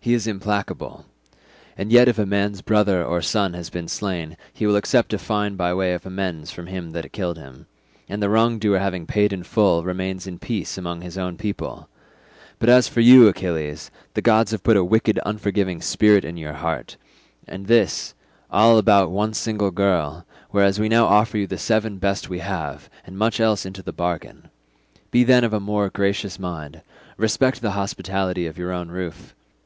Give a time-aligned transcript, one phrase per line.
[0.00, 4.74] He is implacable—and yet if a man's brother or son has been slain he will
[4.74, 7.66] accept a fine by way of amends from him that killed him,
[8.08, 11.90] and the wrong doer having paid in full remains in peace among his own people;
[12.58, 16.54] but as for you, Achilles, the gods have put a wicked unforgiving spirit in your
[16.54, 16.96] heart,
[17.46, 18.14] and this,
[18.50, 22.88] all about one single girl, whereas we now offer you the seven best we have,
[23.06, 24.48] and much else into the bargain.
[25.10, 26.80] Be then of a more gracious mind,
[27.18, 29.34] respect the hospitality of your own roof.